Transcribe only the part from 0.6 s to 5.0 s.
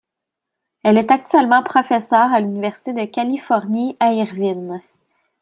Elle est actuellement professeur à l'Université de Californie à Irvine.